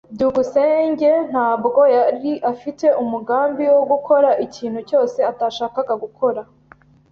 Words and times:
byukusenge 0.13 1.09
ntabwo 1.29 1.81
yari 1.97 2.33
afite 2.51 2.85
umugambi 3.03 3.63
wo 3.73 3.83
gukora 3.91 4.29
ikintu 4.45 4.79
cyose 4.89 5.19
atashakaga 5.31 5.93
gukora. 6.03 6.41